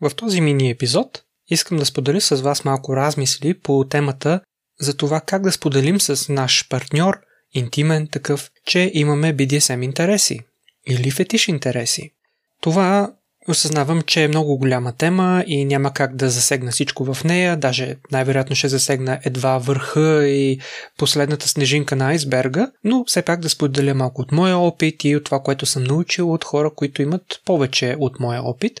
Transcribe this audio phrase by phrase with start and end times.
[0.00, 4.40] В този мини епизод искам да споделя с вас малко размисли по темата
[4.80, 7.20] за това как да споделим с наш партньор,
[7.54, 10.40] интимен такъв, че имаме BDSM интереси
[10.88, 12.10] или фетиш интереси.
[12.60, 13.12] Това
[13.48, 17.96] осъзнавам, че е много голяма тема и няма как да засегна всичко в нея, даже
[18.12, 20.60] най-вероятно ще засегна едва върха и
[20.98, 25.24] последната снежинка на айсберга, но все пак да споделя малко от моя опит и от
[25.24, 28.80] това, което съм научил от хора, които имат повече от моя опит.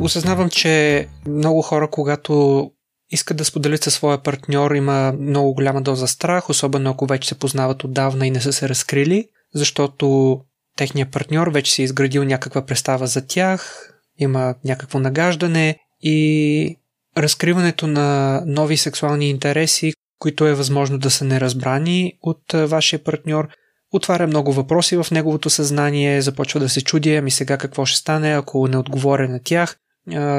[0.00, 2.70] Осъзнавам, че много хора, когато
[3.10, 7.38] искат да споделят със своя партньор, има много голяма доза страх, особено ако вече се
[7.38, 10.38] познават отдавна и не са се разкрили, защото
[10.76, 16.76] техният партньор вече си е изградил някаква представа за тях, има някакво нагаждане и
[17.16, 23.48] разкриването на нови сексуални интереси, които е възможно да са неразбрани от вашия партньор,
[23.92, 28.32] отваря много въпроси в неговото съзнание, започва да се чуди, ами сега какво ще стане,
[28.32, 29.76] ако не отговоря на тях.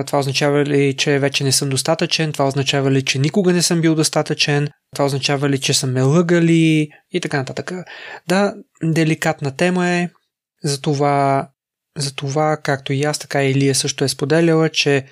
[0.05, 2.31] Това означава ли, че вече не съм достатъчен?
[2.31, 4.69] Това означава ли, че никога не съм бил достатъчен?
[4.95, 6.89] Това означава ли, че са ме лъгали?
[7.11, 7.71] И така нататък.
[8.27, 8.53] Да,
[8.83, 10.09] деликатна тема е.
[10.63, 11.49] Затова,
[11.97, 15.05] затова както и аз, така и Илия също е споделяла, че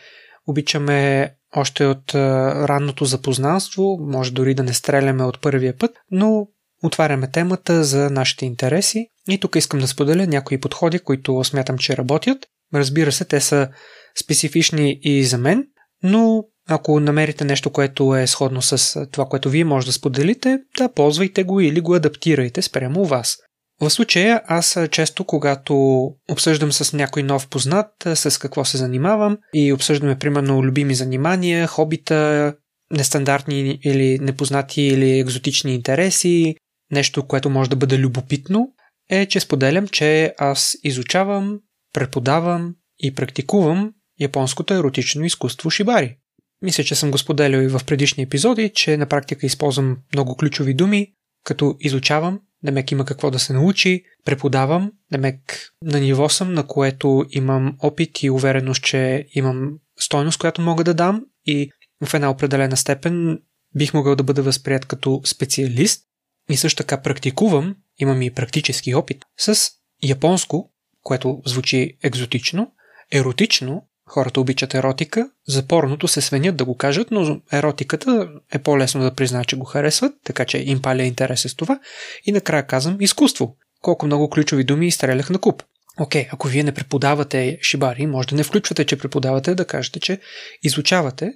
[0.48, 6.48] обичаме още от ранното запознанство, може дори да не стреляме от първия път, но
[6.84, 11.98] отваряме темата за нашите интереси и тук искам да споделя някои подходи, които смятам, че
[11.98, 12.38] работят.
[12.74, 13.70] Разбира се, те са
[14.20, 15.68] специфични и за мен,
[16.04, 20.94] но ако намерите нещо, което е сходно с това, което вие може да споделите, да
[20.94, 23.38] ползвайте го или го адаптирайте спрямо вас.
[23.82, 25.76] В случая аз често, когато
[26.32, 32.54] обсъждам с някой нов познат с какво се занимавам и обсъждаме примерно любими занимания, хобита,
[32.92, 36.56] нестандартни или непознати или екзотични интереси,
[36.92, 38.68] нещо, което може да бъде любопитно,
[39.10, 41.60] е, че споделям, че аз изучавам,
[41.94, 46.18] преподавам и практикувам японското еротично изкуство шибари.
[46.62, 50.74] Мисля, че съм го споделял и в предишни епизоди, че на практика използвам много ключови
[50.74, 56.68] думи, като изучавам, Демек има какво да се научи, преподавам, демек на ниво съм, на
[56.68, 61.72] което имам опит и увереност, че имам стойност, която мога да дам и
[62.06, 63.40] в една определена степен
[63.76, 66.04] бих могъл да бъда възприят като специалист
[66.50, 69.72] и също така практикувам, имам и практически опит с
[70.04, 72.72] японско, което звучи екзотично,
[73.12, 79.02] еротично Хората обичат еротика, за порното се свенят да го кажат, но еротиката е по-лесно
[79.02, 81.80] да признаят, че го харесват, така че им паля интерес с това.
[82.26, 83.56] И накрая казвам изкуство.
[83.82, 85.64] Колко много ключови думи изстрелях на куп.
[86.00, 90.20] Окей, ако вие не преподавате шибари, може да не включвате, че преподавате, да кажете, че
[90.64, 91.34] изучавате.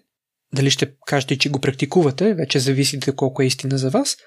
[0.54, 4.18] Дали ще кажете, че го практикувате, вече зависите колко е истина за вас.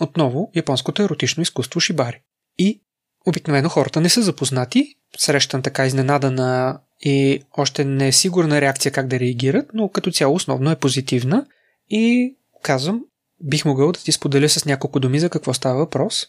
[0.00, 2.20] Отново, японското еротично изкуство шибари.
[2.58, 2.82] И
[3.26, 4.86] обикновено хората не са запознати.
[5.18, 10.34] Срещам така изненадана и още не е сигурна реакция как да реагират, но като цяло
[10.34, 11.46] основно е позитивна
[11.90, 13.04] и казвам,
[13.42, 16.26] бих могъл да ти споделя с няколко думи за какво става въпрос,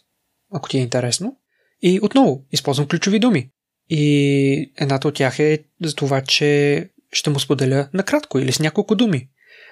[0.52, 1.38] ако ти е интересно.
[1.82, 3.50] И отново, използвам ключови думи.
[3.90, 8.96] И едната от тях е за това, че ще му споделя накратко или с няколко
[8.96, 9.30] думи,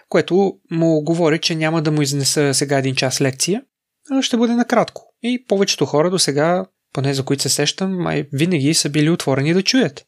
[0.09, 3.63] което му говори, че няма да му изнеса сега един час лекция,
[4.11, 5.01] а ще бъде накратко.
[5.23, 9.53] И повечето хора до сега, поне за които се сещам, май винаги са били отворени
[9.53, 10.05] да чуят.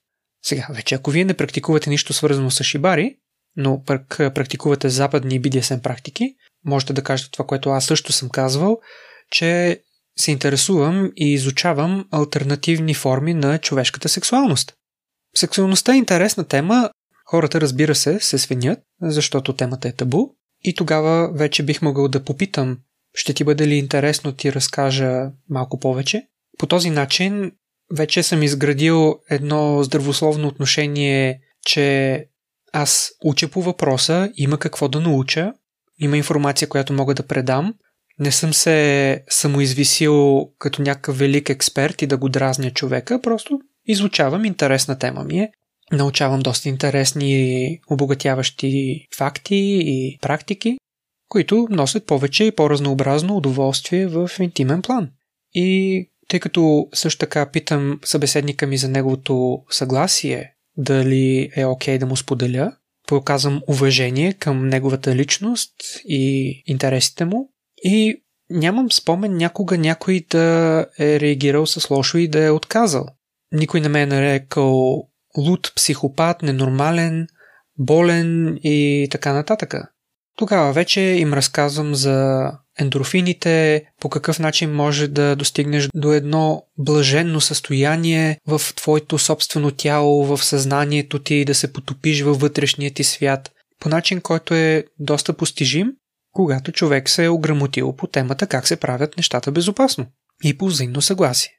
[0.47, 3.16] Сега, вече ако вие не практикувате нищо свързано с шибари,
[3.56, 6.35] но пък практикувате западни BDSM практики,
[6.66, 8.79] можете да кажете това, което аз също съм казвал,
[9.31, 9.81] че
[10.17, 14.73] се интересувам и изучавам альтернативни форми на човешката сексуалност.
[15.35, 16.89] Сексуалността е интересна тема,
[17.25, 20.27] хората разбира се се свинят, защото темата е табу
[20.63, 22.77] и тогава вече бих могъл да попитам,
[23.13, 26.27] ще ти бъде ли интересно ти разкажа малко повече.
[26.57, 27.51] По този начин
[27.91, 32.25] вече съм изградил едно здравословно отношение, че
[32.73, 35.53] аз уча по въпроса, има какво да науча,
[35.99, 37.73] има информация, която мога да предам.
[38.19, 44.45] Не съм се самоизвисил като някакъв велик експерт и да го дразня човека, просто изучавам,
[44.45, 45.51] интересна тема ми е.
[45.91, 50.77] Научавам доста интересни, обогатяващи факти и практики,
[51.29, 55.09] които носят повече и по-разнообразно удоволствие в интимен план.
[55.53, 61.99] И тъй като също така питам събеседника ми за неговото съгласие, дали е окей okay
[61.99, 62.75] да му споделя,
[63.07, 65.71] показвам уважение към неговата личност
[66.05, 72.43] и интересите му и нямам спомен някога някой да е реагирал с лошо и да
[72.43, 73.05] е отказал.
[73.51, 75.03] Никой не ме е нарекал
[75.37, 77.27] луд, психопат, ненормален,
[77.77, 79.73] болен и така нататък.
[80.35, 87.41] Тогава вече им разказвам за ендорфините, по какъв начин може да достигнеш до едно блаженно
[87.41, 93.51] състояние в твоето собствено тяло, в съзнанието ти, да се потопиш във вътрешния ти свят,
[93.79, 95.91] по начин, който е доста постижим,
[96.31, 100.05] когато човек се е ограмотил по темата как се правят нещата безопасно
[100.43, 101.51] и по взаимно съгласие.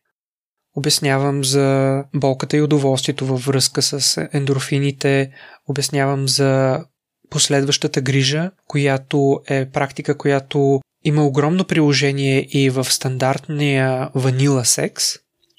[0.77, 5.31] Обяснявам за болката и удоволствието във връзка с ендорфините,
[5.69, 6.81] обяснявам за
[7.31, 15.05] последващата грижа, която е практика, която има огромно приложение и в стандартния ванила секс,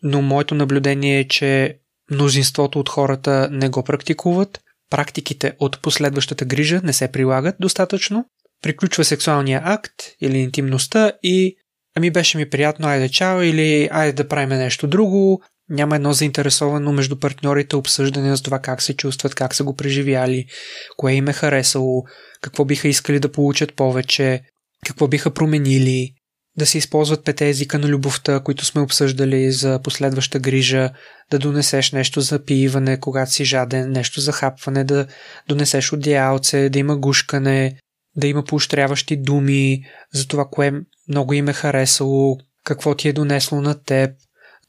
[0.03, 1.79] но моето наблюдение е, че
[2.11, 4.59] мнозинството от хората не го практикуват,
[4.89, 8.25] практиките от последващата грижа не се прилагат достатъчно,
[8.63, 11.57] приключва сексуалния акт или интимността и
[11.95, 16.93] ами беше ми приятно, айде чао или айде да правим нещо друго, няма едно заинтересовано
[16.93, 20.45] между партньорите обсъждане за това как се чувстват, как са го преживяли,
[20.97, 22.03] кое им е харесало,
[22.41, 24.41] какво биха искали да получат повече,
[24.85, 26.13] какво биха променили,
[26.57, 30.89] да се използват пете езика на любовта, които сме обсъждали за последваща грижа,
[31.31, 35.07] да донесеш нещо за пиване, когато си жаден, нещо за хапване, да
[35.47, 37.79] донесеш одеялце, да има гушкане,
[38.15, 39.81] да има поощряващи думи
[40.13, 40.71] за това, кое
[41.09, 44.11] много им е харесало, какво ти е донесло на теб,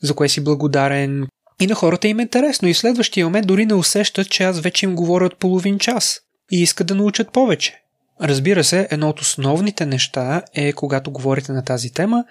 [0.03, 1.27] за кое си благодарен.
[1.61, 4.87] И на хората им е интересно и следващия момент дори не усещат, че аз вече
[4.87, 6.21] им говоря от половин час
[6.53, 7.83] и искат да научат повече.
[8.21, 12.25] Разбира се, едно от основните неща е, когато говорите на тази тема,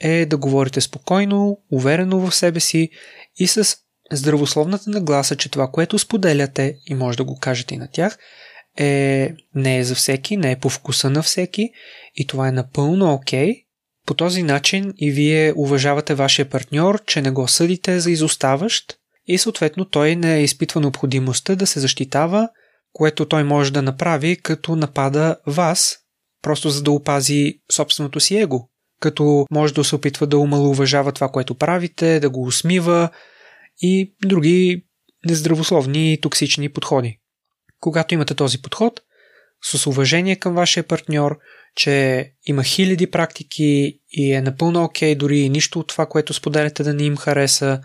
[0.00, 2.90] е да говорите спокойно, уверено в себе си
[3.36, 3.76] и с
[4.12, 8.18] здравословната нагласа, че това, което споделяте и може да го кажете и на тях,
[8.78, 11.70] е, не е за всеки, не е по вкуса на всеки
[12.14, 13.48] и това е напълно окей.
[13.48, 13.64] Okay.
[14.08, 19.38] По този начин и вие уважавате вашия партньор, че не го съдите за изоставащ и
[19.38, 22.48] съответно той не изпитва необходимостта да се защитава
[22.92, 25.96] което той може да направи, като напада вас,
[26.42, 28.68] просто за да опази собственото си его.
[29.00, 33.10] Като може да се опитва да умалуважава това, което правите, да го усмива
[33.80, 34.84] и други
[35.26, 37.18] нездравословни и токсични подходи.
[37.80, 39.00] Когато имате този подход,
[39.64, 41.38] с уважение към вашия партньор,
[41.76, 46.34] че има хиляди практики и е напълно окей, okay, дори и нищо от това, което
[46.34, 47.80] споделяте да не им хареса,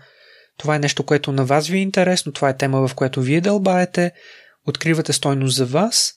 [0.58, 3.40] това е нещо, което на вас ви е интересно, това е тема, в която вие
[3.40, 4.12] дълбаете,
[4.66, 6.12] откривате стойност за вас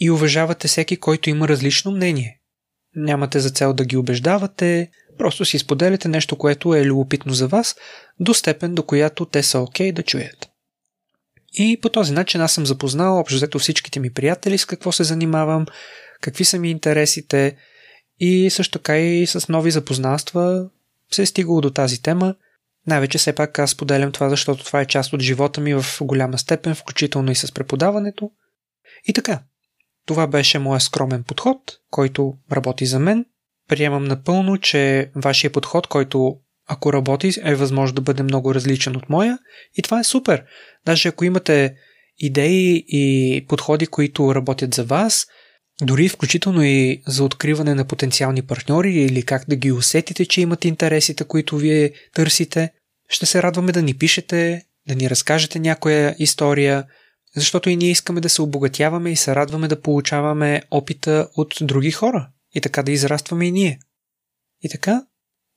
[0.00, 2.40] и уважавате всеки, който има различно мнение.
[2.94, 7.76] Нямате за цел да ги убеждавате, просто си споделяте нещо, което е любопитно за вас,
[8.20, 10.48] до степен до която те са окей okay да чуят.
[11.52, 15.04] И по този начин аз съм запознал общо взето всичките ми приятели с какво се
[15.04, 15.66] занимавам,
[16.24, 17.56] какви са ми интересите
[18.20, 20.68] и също така и с нови запознанства
[21.12, 22.34] се е стигало до тази тема–
[22.86, 26.38] най-вече все пак аз поделям това, защото това е част от живота ми в голяма
[26.38, 28.30] степен, включително и с преподаването.
[29.08, 29.42] И така,
[30.06, 31.58] това беше моят скромен подход,
[31.90, 33.26] който работи за мен.
[33.68, 36.36] Приемам напълно, че вашия подход, който
[36.66, 39.38] ако работи, е възможно да бъде много различен от моя
[39.74, 40.44] и това е супер.
[40.86, 41.74] Даже ако имате
[42.18, 45.26] идеи и подходи, които работят за вас,
[45.82, 50.68] дори включително и за откриване на потенциални партньори или как да ги усетите, че имате
[50.68, 52.72] интересите, които вие търсите.
[53.08, 56.84] Ще се радваме да ни пишете, да ни разкажете някоя история,
[57.36, 61.90] защото и ние искаме да се обогатяваме и се радваме да получаваме опита от други
[61.90, 63.78] хора и така да израстваме и ние.
[64.62, 65.02] И така,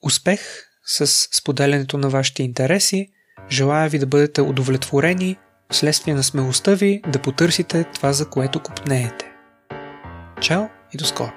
[0.04, 0.40] успех
[0.86, 1.08] с
[1.38, 3.08] споделянето на вашите интереси,
[3.52, 5.38] желая ви да бъдете удовлетворени
[5.72, 9.37] вследствие на смелостта ви да потърсите това, за което купнеете.
[10.42, 10.64] Чао
[10.94, 11.32] и до скоро!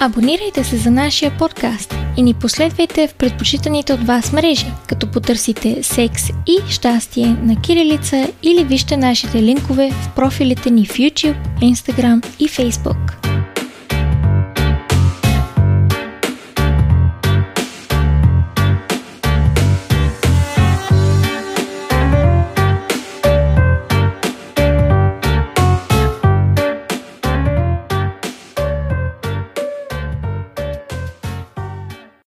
[0.00, 5.82] Абонирайте се за нашия подкаст и ни последвайте в предпочитаните от вас мрежи, като потърсите
[5.82, 12.26] секс и щастие на Кирилица или вижте нашите линкове в профилите ни в YouTube, Instagram
[12.38, 13.19] и Facebook.